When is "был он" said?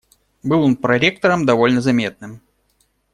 0.41-0.77